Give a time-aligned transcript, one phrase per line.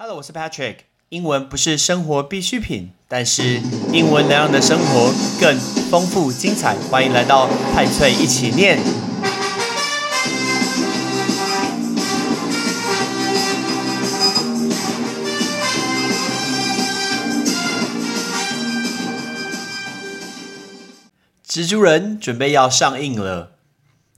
[0.00, 0.76] Hello，我是 Patrick。
[1.08, 3.60] 英文不是生活必需品，但是
[3.92, 5.58] 英文能让你的生活更
[5.90, 6.76] 丰富精彩。
[6.88, 8.78] 欢迎来到派翠一起念。
[21.44, 23.56] 蜘蛛人准备要上映了，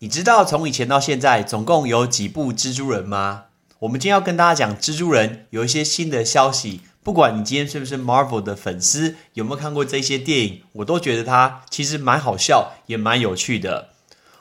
[0.01, 3.45] 你知道从以前到现在总共有几部蜘蛛人吗？
[3.81, 6.83] 我们今天要跟大家讲蜘蛛人有一些新的消息。
[7.03, 13.89] 不管你今天是不是 Marvel 的粉丝，有没有看过这些电影，我都觉得它其实蛮好笑，也蛮有趣的。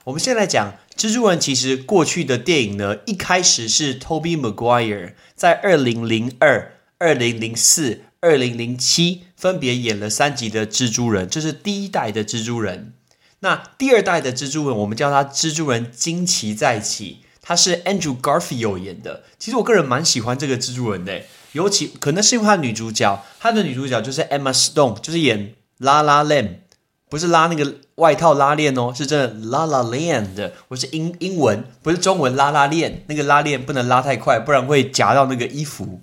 [0.04, 12.92] 我们先来讲蜘蛛人，其实过去的电影呢，一开始是 Toby Maguire 在二零零二、二零零四、二零零七分别演了三集的蜘蛛人，这是第一代的蜘蛛人。
[13.40, 17.20] 那第二代的蜘蛛人，我们叫他蜘蛛人惊奇再起。
[17.50, 26.62] 他是 Andrew Garfield 演的，其实我个人蛮喜欢这个蜘蛛人的，尤其可能是因为他女主角，他的女主角就是 Emma Stone，就是演拉拉链，
[27.10, 36.02] 不是拉那个外套拉链哦，是真的拉拉链的，我是英英文，不是中文拉拉链，那个拉链不能拉太快，不然会夹到那个衣服。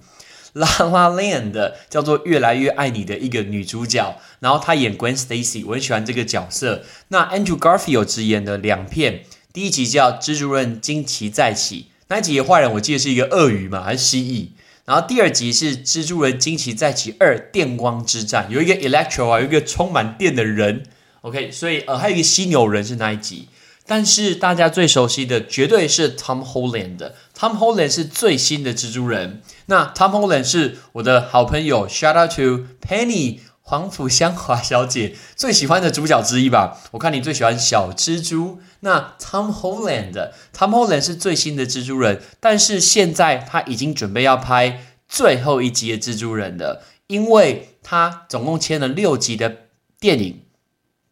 [0.55, 6.83] 拉拉链的叫做越来越爱你的一个女主角，然后她演 Gwen Stacy，我很喜欢这个角色。
[7.07, 9.23] 那 Andrew Garfield 只演了两片。
[9.57, 14.49] 第一集叫《蜘蛛人惊奇再起》，那一集的坏人我记得是一个鳄鱼嘛，还是蜥蜴？
[14.85, 20.83] 然后第二集是《蜘蛛人惊奇再起二：电光之战》，有一个 Electro 啊，有一个充满电的人。
[21.23, 23.49] OK，所以呃，还有一个犀牛人是那一集。
[23.87, 29.41] 但是大家最熟悉的绝对是 Tom Holland 的，Tom Holland 是最新的蜘蛛人。
[29.67, 33.39] 那 Tom Holland 是我的好朋友，Shout out to Penny。
[33.69, 36.79] 黄甫香华小姐最喜欢的主角之一吧？
[36.93, 38.61] 我看你最喜欢小蜘蛛。
[38.81, 49.57] 那 Tom Holland，Tom Holland 是最新的蜘蛛人，但是现在他已经准备要拍最后一集的蜘蛛人了，因为他总共签了六集的
[49.99, 50.43] 电影，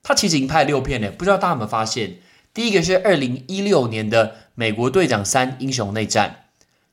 [0.05, 1.11] 他其实已经拍了六片了。
[1.11, 2.19] 不知道大家有没有发现？
[2.53, 6.45] 第一个是二零一六年的《美国队长三：英雄内战》，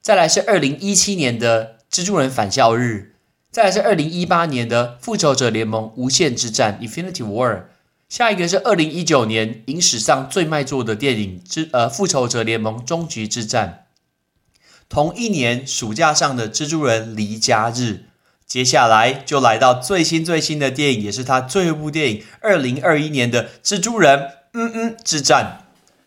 [0.02, 3.10] 再来是二零一七年的《蜘蛛人返校日》。
[3.52, 7.64] 再来是二零一八年的《复仇者联盟：无限之战》（Infinity War），
[8.08, 13.86] 下一个是二零一九年影史上最卖座的电影之呃《复仇者联盟：终局之战》。
[14.88, 17.74] 同一年暑假上的《蜘蛛人离家日》，
[18.46, 25.60] 接下来就来到最新最新的电影，也是他最后一部电影，二零二一年的《蜘蛛人嗯嗯之战》。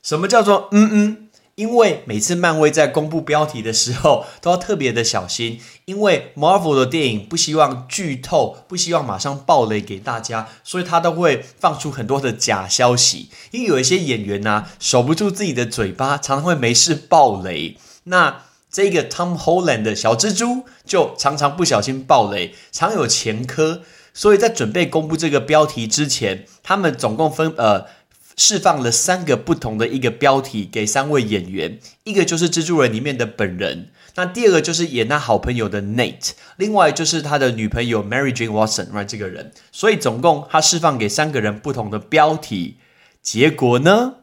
[0.03, 1.24] 什么叫做嗯嗯？
[1.57, 13.29] 因为每次漫威在公布标题的时候都要特别的小心，因为 Marvel 的电影不希望剧透，不希望马上爆雷给大家，所以他都会放出很多的假消息。
[13.53, 17.77] 因为有一些演员呢守不住自己的嘴巴，常常会没事爆雷。
[18.05, 23.83] 那这个 Tom Holland 的小蜘蛛就常常不小心爆雷，常有前科。
[24.13, 27.87] 所以在准备公布这个标题之前，他们总共分呃。
[28.37, 42.79] 释放了三个不同的一个标题给三位演员，一个就是蜘蛛人里面的本人，那第二个就是演他好朋友的 Nate，另外就是他的女朋友 Mary Jane Watson，right 这个人，所以总共他释放给三个人不同的标题，
[43.23, 44.15] 结果呢，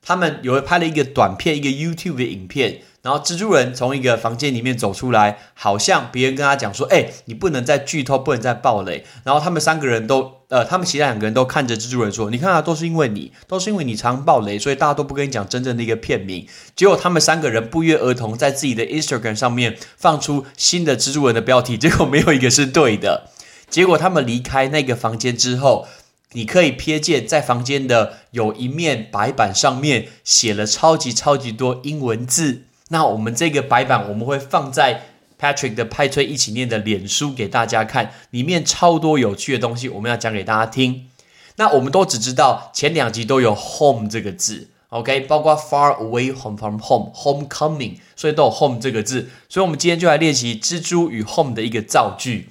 [0.00, 2.82] 他们有拍了一个短片，一个 YouTube 的影片。
[3.00, 23.30] 然后蜘蛛人从一个房间里面走出来，好像别人跟他讲说：“哎，你不能再剧透，不能再暴雷。”然后他们三个人都，呃，他们其他两个人都看着蜘蛛人说：“你看啊，都是因为你，都是因为你常暴雷，所以大家都不跟你讲真正的一个片名。”结果他们三个人不约而同在自己的 Instagram 上面放出新的蜘蛛人的标题，结果没有一个是对的。
[23.70, 25.86] 结果他们离开那个房间之后，
[26.32, 32.64] 你可以瞥见在房间的有一面白板上面写了超级超级多英文字。
[32.88, 35.02] 那我们这个白板我们会放在
[35.38, 41.08] Patrick 的派崔一起念的脸书给大家看，里面超多有趣的东西，我们要讲给大家听。
[41.56, 49.28] 那我们都只知道前两集都有 home 这个字，OK，包括 far away home from home，homecoming，所以都有 home 这个字。
[49.48, 52.48] 所以，我们今天就来练习蜘蛛与 home 的一个造句。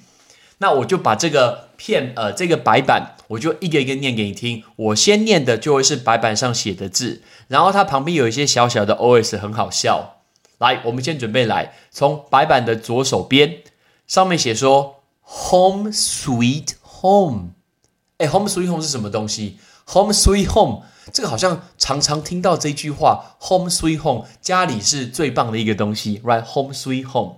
[0.58, 4.62] 那我就把这个片呃这个白板，我就一个一个念给你听。
[4.76, 10.17] 我先念的就会是白板上写的字，然后它旁边有一些小小的 OS，很好笑。
[10.58, 13.62] 来，我们先准备来，从白板的左手边，
[14.08, 16.70] 上面写说 “Home Sweet
[17.00, 17.50] Home”。
[18.18, 20.82] 哎，“Home Sweet Home” 是什么东西？“Home Sweet Home”
[21.12, 27.36] 这个好像常常听到这句话，“Home Sweet Home” 家里是最棒的一个东西，Right？“Home Sweet Home”。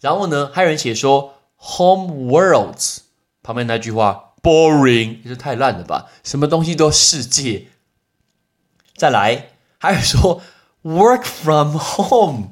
[0.00, 2.98] 然后呢，还有人写说 “Home Worlds”，
[3.42, 6.06] 旁边那句话 “Boring”，也是太烂了吧？
[6.22, 7.66] 什么东西都世界。
[8.96, 10.40] 再来，还有说。
[10.86, 12.50] Work from home，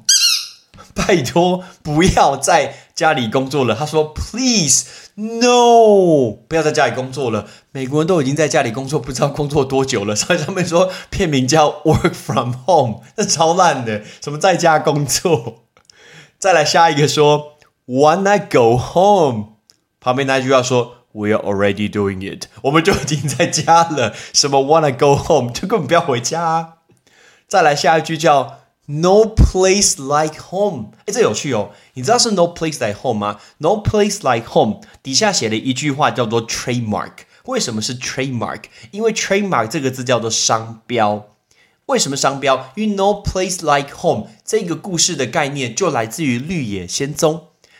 [0.93, 3.73] 拜托不要在家里工作了。
[3.73, 4.83] 他说：“Please
[5.13, 10.13] no，不要在家里工作了。”美国人都已经在家里工作，不知道工作多久了。
[10.13, 15.63] 所以他们说片名叫 “Work from Home”，那超烂的，什么在家工作？
[16.37, 17.53] 再来下一个说
[17.87, 19.45] “Wanna go home”，
[20.01, 20.95] 旁边那句话说。
[21.17, 24.13] We are already doing it，我们就已经在家了。
[24.33, 26.74] 什么 wanna go home，就根本不要回家。
[27.47, 31.71] 再来下一句叫 No place like home，哎，这有趣哦。
[31.93, 37.11] 你知道是 No place like home 吗？No place like home 底下写了一句话叫做 trademark。
[37.45, 38.63] 为什么是 trademark？
[38.91, 41.27] 因为 trademark 这个字叫做商标。
[41.87, 42.71] 为什么商标？
[42.75, 47.35] 因为 No place like home 这个故事的概念就来自于《绿野仙踪》。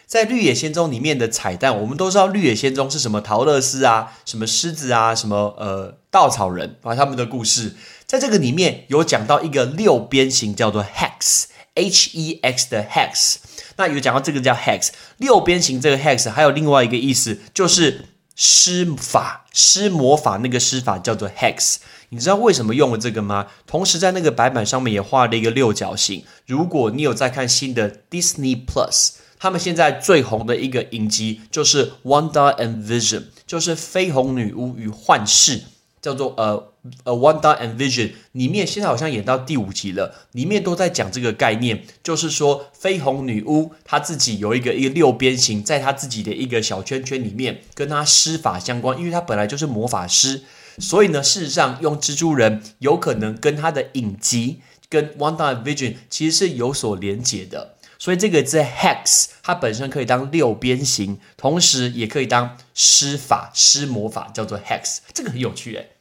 [0.06, 7.76] 在《绿野仙踪》里面的彩蛋，我们都知道《绿野仙踪》是什么陶乐斯啊，什么狮子啊，什么呃稻草人啊，他们的故事，
[8.06, 13.36] 在这个里面有讲到一个六边形叫做 hex，h e x 的 hex，
[13.78, 18.06] 那有讲到这个叫 hex 六边形这个 hex，还有另外一个意思就是
[18.36, 21.78] 施法施魔法那个施法叫做 hex，
[22.10, 23.48] 你知道为什么用了这个吗？
[23.66, 29.16] 同时在那个白板上面也画了一个六角形，如果你有在看新的 Disney Plus。
[29.38, 35.64] 他们现在最红的一个影集就是《Wanda and Vision》，就是绯红女巫与幻视，
[36.02, 36.72] 叫做呃
[37.04, 50.44] 呃《Wanda and Vision》里面现在好像演到第五集了，里面都在讲这个概念，就是说绯红女巫她自己有一个一个六边形，在她自己的一个小圈圈里面，跟她施法相关，因为她本来就是魔法师，
[50.78, 57.76] 所以呢，事实上用蜘蛛人有可能跟她的影集跟《Wanda and Vision》其实是有所连结的。
[57.98, 65.95] 所以这个字 hex 它本身可以当六边形，同时也可以当施法、施魔法，叫做 hex，这个很有趣诶。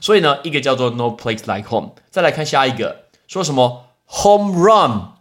[0.00, 1.92] 所以呢，一个叫做 no place like home。
[2.10, 5.12] 再来看下一个，说什么 home run，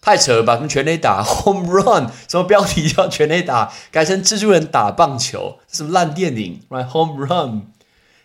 [0.00, 0.54] 太扯了吧？
[0.56, 7.68] 什么全垒打 home run，什么标题叫全垒打，改成蜘蛛人打棒球，什么烂电影？Right home run。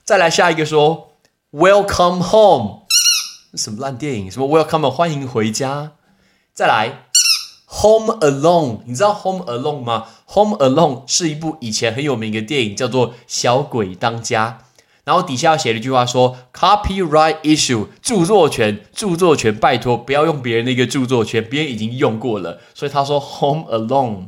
[0.03, 1.13] 再来下一个说
[1.51, 2.83] welcome home，
[3.55, 4.31] 什么烂电影？
[4.31, 5.91] 什么 welcome 欢迎回家？
[6.53, 7.03] 再来。
[7.81, 14.59] Home Alone，你知道 Home Alone 吗？Home Alone 是一部以前很有名的电影，叫做《小鬼当家》。
[15.07, 24.25] 然后底下写了一句话说：“Copyright issue，著作权，著作权，拜托不要用别人的一个著作权，别人已经用过了。”所以他说 Home Alone。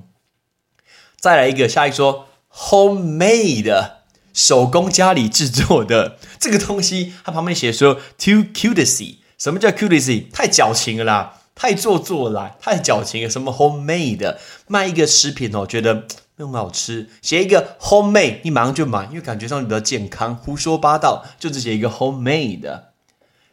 [1.19, 3.89] 再来一个，下一说 Homemade，
[4.33, 10.31] 手工家里制作的这个东西，它旁边写说 Too cutesy，什么叫 cutesy？
[10.31, 11.41] 太矫情了啦。
[11.55, 13.29] 太做作了，太矫情了。
[13.29, 14.37] 什么 homemade
[14.67, 16.05] 卖一个食品哦，觉得
[16.39, 20.33] 没有很好吃，写一个 homemade，你马上就买，因为感觉上比较健康。
[20.33, 22.83] 胡说八道，就只写一个 homemade。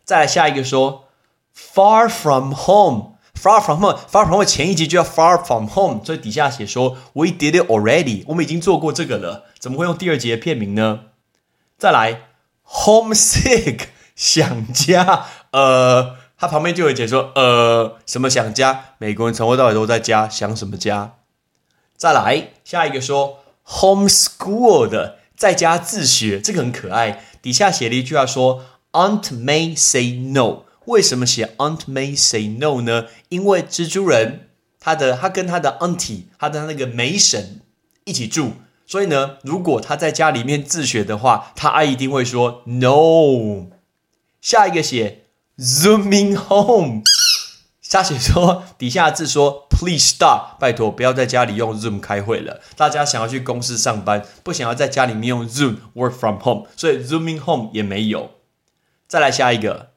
[0.05, 1.07] 再来下一个说
[1.53, 11.01] far from home，far from home，far from home 前一集就要 far from home，所以底下写说 we did it already，我们已经做过这个了，怎么会用第二节的片名呢？
[11.77, 12.21] 再来
[12.65, 13.81] homesick，
[14.15, 16.19] 想家，呃。
[16.39, 18.91] 他旁边就有解说，呃，什么想家？
[18.99, 21.15] 美国人从头到尾都在家，想什么家？
[21.97, 27.25] 再来下一个说，homeschool 的在家自学，这个很可爱。
[27.41, 30.65] 底下写了一句话说，Aunt May say no。
[30.87, 33.07] 为什么写 Aunt May say no 呢？
[33.29, 34.49] 因为蜘蛛人
[34.79, 37.61] 他的他跟他的 auntie，他的那个梅婶
[38.05, 38.53] 一起住，
[38.87, 43.67] 所以呢，如果他在家里面自学的话，他阿姨一定会说 no。
[44.41, 45.23] 下一个写。
[45.59, 47.01] Zooming home，
[47.89, 52.61] 下写说底下字说 Please stop，拜托不要在家里用 Zoom 开会了。
[52.77, 58.33] 大家想要去公司上班，不想要在家里面用 Zoom work from home，所以 Zooming home 也没有。
[59.07, 59.91] 再来下一个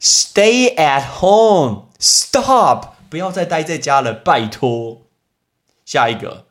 [0.00, 5.02] ，Stay at home，Stop，不要再待在家了，拜托。
[5.86, 6.44] 下一个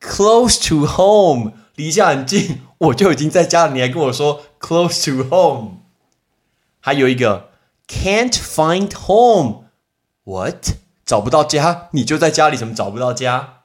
[0.00, 5.82] ，Close to home，离家很近，我就已经在家了，你还跟我说 Close to home。
[6.80, 7.48] 还有一个。
[7.88, 9.67] Can't find home.
[10.28, 10.74] What?
[11.06, 11.88] 找不到家？
[11.92, 13.60] 你就在家里，怎么找不到家？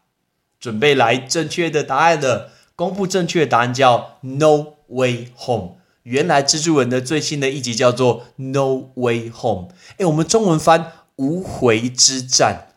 [0.61, 2.51] 准备来正确的答案了。
[2.77, 5.75] 公布正确的答案叫 No Way Home。
[6.03, 9.67] 原来蜘蛛人的最新的一集叫做 No Way Home。
[9.97, 12.69] 哎，我们中文翻无回之战。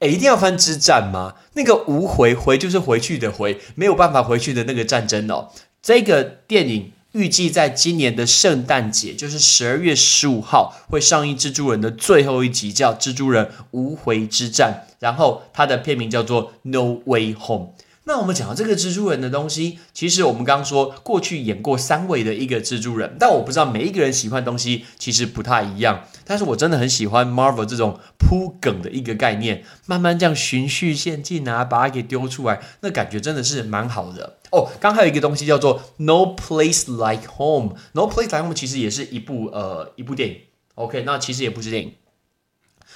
[0.00, 1.36] 哎，一定要翻之战吗？
[1.54, 5.48] 那个无回回就是回去的回，没有办法回去的那个战争哦。
[5.80, 6.92] 这个电影。
[7.12, 14.84] 预计在今年的圣诞节，就是十二月十五号，会上映蜘蛛人的最后一集，叫《蜘蛛人无回之战》。
[15.00, 17.66] 然后它的片名叫做《No Way Home》。
[18.04, 26.04] 那我们讲到这个蜘蛛人的东西，其实我们刚刚说过去演过三位的一个蜘蛛人，但我不知道每一个人喜欢的东西其实不太一样。
[26.24, 34.68] 但是我真的很喜欢 Marvel 这种铺梗的一个概念，慢慢这样循序渐进啊，把它给丢出来，那感觉真的是蛮好的哦。
[34.80, 40.36] 刚还有一个东西叫做 No Place Like Home，No Place Like Home 其实也是一部呃一部电影。
[40.76, 41.92] OK，那其实也不是电影。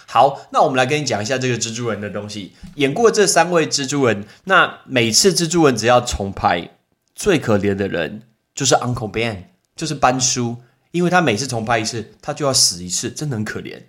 [0.07, 2.53] 好，那我们来跟你讲一下这个蜘蛛人的东西。
[2.77, 6.71] 演过这三位蜘蛛人，那每次蜘蛛人只要重拍，
[7.15, 8.23] 最可怜的人
[8.55, 9.45] 就是 Uncle Ben，
[9.75, 10.59] 就是班叔，
[10.93, 13.83] 因为他每次重拍一次，他就要死一次，真的很可怜。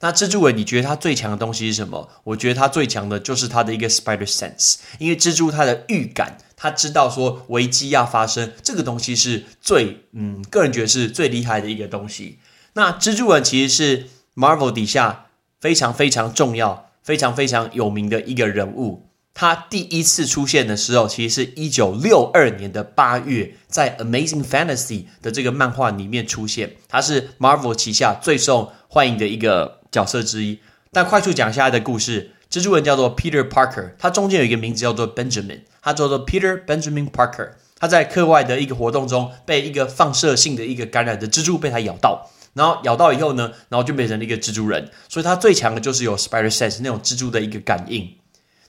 [0.00, 2.08] 那蜘蛛人，你觉得他最强的东西是什么？
[2.24, 12.38] 我觉得他最强的就是他的一个 Spider Sense，因为蜘蛛它的预感，他知道说危机要发生，这个东西是最嗯，个人觉得是最厉害的一个东西。
[12.74, 15.26] 那蜘蛛人其实是 Marvel 底下。
[15.60, 19.04] 非常非常重要、非常非常有名的一个人物。
[19.34, 26.74] 他第一次出现的时候，其实是一九六二年的八月，在《Amazing Fantasy》的这个漫画里面出现。
[26.88, 30.58] 他是 Marvel 旗下最受欢迎的一个角色之一。
[30.90, 37.50] 但快速讲一下他的故事：蜘蛛人叫做 Peter Parker，他中间有一个名字叫做 Benjamin，他叫做 Peter Benjamin Parker。
[37.78, 42.28] 他在课外的一个活动中，被一个放射性的一个感染的蜘蛛被他咬到。
[42.54, 48.16] 然后咬到以后呢，然后就变成了一个蜘蛛人，所以他最强的就是有 spider sense 那种蜘蛛的一个感应。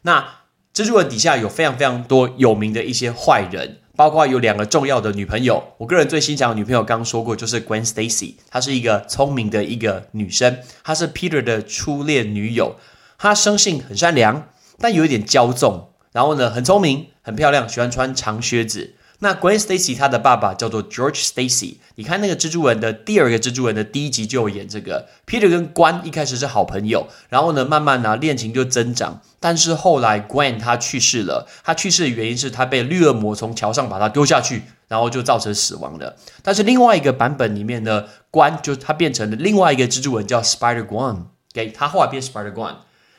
[0.03, 0.25] 那
[0.73, 5.73] 蜘蛛人底下有非常非常多有名的一些坏人，包括有两个重要的女朋友。
[5.77, 12.75] 我个人最欣赏的女朋友，刚刚说过就是 Gwen Stacy，她是一个聪明的一个女生，她是 Peter 的初恋女友。
[13.17, 18.95] 她生性很善良，但有一点骄纵，然后呢很聪明、很漂亮，喜欢穿长靴子。
[19.21, 36.15] 那 Gwen Stacy 她的爸爸叫做 George Stacy，你看那个蜘蛛人的第二个蜘蛛人的第一集就有演这个 Peter 跟关一开始是好朋友，然后呢慢慢呢恋情就增长，但是后来 Gwen 她去世了，她去世的原因是她被绿恶魔从桥上把她丢下去，然后就造成死亡了。
[36.41, 42.75] 但是另外一个版本里面呢，关就他变成了另外一个蜘蛛人叫 Spider Gwen，给他后来变 Spider Gwen。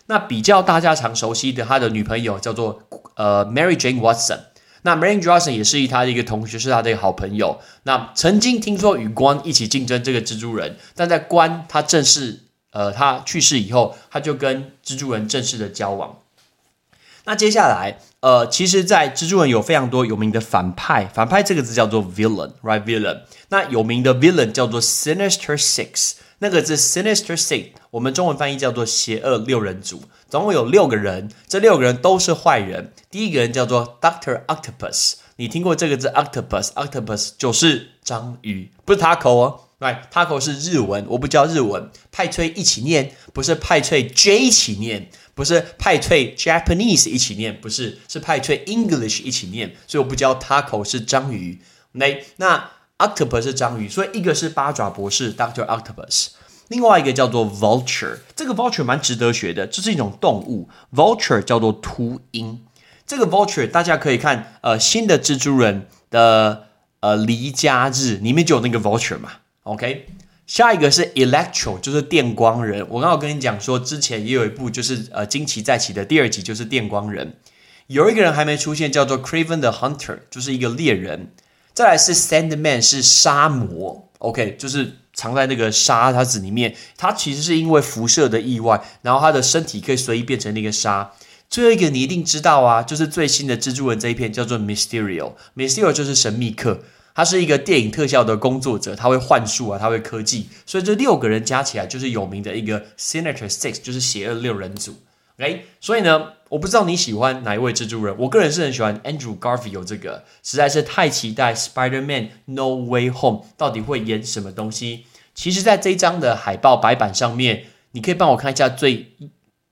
[0.07, 2.81] 那比较大家常熟悉的他的女朋友叫做
[3.17, 4.41] 呃 Mary Jane Watson。
[4.83, 7.61] 那 Marine Johnson 也是他的一个同学，是他的一个好朋友。
[7.83, 12.41] 那曾经听说与关一起竞争这个蜘蛛人，但在关他正式
[12.73, 16.20] 呃他去世以后，他就跟蜘蛛人正式的交往。
[17.25, 23.21] 那接下来呃，其实，在蜘蛛人有非常多有名的反派，反派这个字叫做 villain，right villain。
[23.49, 30.03] 那有名的 villain 叫做 Sinister Six，那个字 Sinister Six，我们中文翻译叫做邪恶六人组。
[30.29, 32.93] 总共有六个人，这六个人都是坏人。
[33.11, 39.61] 第一个人叫做 Doctor Octopus，你听过这个字 Octopus？Octopus 就是章鱼，不是 Taco 哦。
[39.79, 41.91] 来，Taco 是日文，我不教日文。
[42.13, 45.09] 派翠一起念，不是派翠 J 一起念，
[45.41, 49.75] 不是派翠 Japanese 一起念，不是，是派翠 English 一起念。
[49.87, 51.59] 所以我不教 Taco 是章鱼。
[51.93, 56.27] 那那 Octopus 是章鱼，所以一个是八爪博士 Doctor Octopus。
[56.69, 60.69] 另外一个叫做 vulture，这个 vulture 蛮值得学的，这是一种动物。
[60.95, 62.61] vulture 叫做秃鹰。
[63.07, 66.67] 这个 vulture 大家可以看，呃，新的蜘蛛人的
[67.01, 69.31] 呃离家日里面就有那个 vulture 嘛。
[69.63, 70.07] OK，
[70.51, 72.85] 下一个是 electro，就是电光人。
[72.91, 77.37] 我刚好跟你讲说，之前也有一部就是呃惊奇再起的第二集就是电光人。
[77.87, 81.29] 有一个人还没出现，叫做 Craven the Hunter，就是一个猎人。
[81.73, 84.11] 再来是 Sandman，是沙魔。
[84.19, 84.97] OK，就是。
[85.13, 91.11] 藏在那个沙它子里面，它其实是因为辐射的意外，然后它的身体可以随意变成那个沙。
[91.51, 96.81] 最后一个你一定知道啊，就是最新的蜘蛛人这一片叫做 Mysterio，Mysterio 就是神秘客，
[97.15, 104.95] 他是一个电影特效的工作者，他会幻术啊，他会科技，所以这六个人加起来就是有名的一个 Sinister Six，就是邪恶六人组。
[105.39, 115.07] OK，所以呢，我不知道你喜欢哪一位蜘蛛人，我个人是很喜欢 Andrew Garfield 这个，实在是太期待 Spider-Man No Way Home 到底会演什么东西。
[115.35, 119.13] 其实，在这一张的海报白板上面，你可以帮我看一下最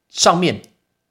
[0.08, 0.62] 上面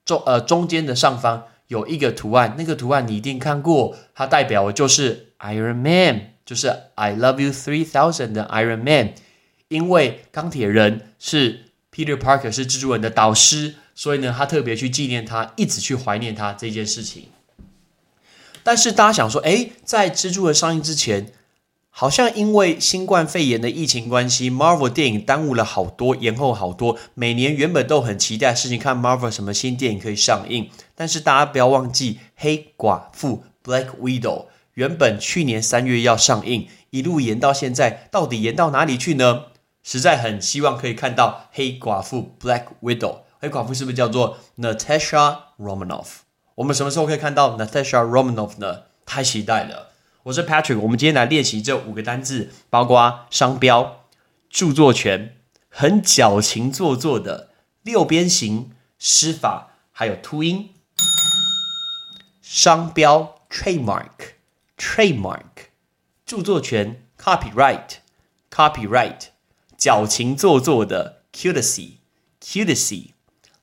[0.04, 9.14] 中呃中间的上方有一个图案，那个图案你一定看过，它代表的就是 Iron Man，就是 I Love You Three Thousand 的 Iron Man。
[9.68, 17.26] 因为钢铁人是 Peter Parker 是蜘蛛人的导师，所以呢，他特别去纪念他，一直去怀念他这件事情。
[18.64, 21.34] 但是大家想说，哎，在蜘蛛人上映之前。
[21.90, 26.96] 好像因为新冠肺炎的疫情关系，Marvel 电影耽误了好多，延后好多。
[27.16, 30.70] 每年原本都很期待事情，看 Marvel 什么新电影可以上映。
[30.94, 34.46] 但是大家不要忘记，黑寡妇 Black Widow
[34.78, 39.46] 原本去年三月要上映，一路延到现在，到底延到哪里去呢？
[39.82, 43.22] 实在很希望可以看到黑寡妇 Black Widow。
[43.40, 46.18] 黑寡妇是不是叫做 Natasha Romanoff？
[46.54, 48.84] 我们什么时候可以看到 Natasha Romanoff 呢？
[49.04, 49.90] 太期待了！
[50.22, 54.04] 我是 Patrick，我们今天来练习这五个单字，包括商标、
[54.48, 55.38] 著作权、
[55.70, 57.50] 很矫情做作的
[57.82, 58.70] 六边形、
[59.00, 60.70] 施法，还有秃鹰。
[62.44, 64.37] 商标 （Trademark）
[64.78, 65.42] Trademark，
[66.26, 69.22] 著作权 （copyright），copyright，
[69.78, 73.12] 矫情做作的 （cutesy），cutesy，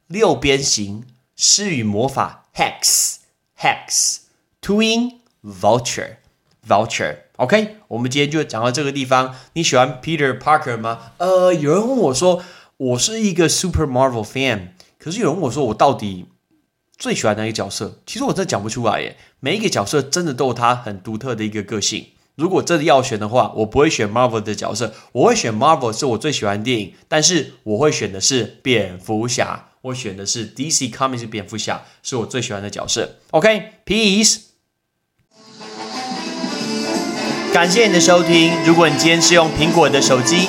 [0.06, 1.04] 六边形。
[1.36, 4.18] 诗与魔法，hex，hex，
[4.60, 9.34] 秃鹰，vulture，vulture，OK，我们今天就讲到这个地方。
[9.54, 11.10] 你喜欢 Peter Parker 吗？
[11.18, 12.44] 呃，有人问我说，
[12.76, 16.26] 我是一个 Super Marvel fan，可是有人问我说，我到底
[16.96, 18.00] 最喜欢哪一个角色？
[18.06, 19.16] 其实我真的讲不出来耶。
[19.40, 22.06] 每一个角色真的都有他很独特的一个个性。
[22.36, 29.66] 如果真的要选的话，我不会选 Marvel 的角色，我会选 Marvel 是我最喜欢的电影，但是我会选的是蝙蝠侠。
[29.82, 33.16] 我选的是 DC Comics 蝙蝠侠，是我最喜欢的角色。
[33.32, 34.38] OK，Peace。
[37.52, 38.52] 感谢你的收听。
[38.64, 40.48] 如果你今天是用苹果的手机，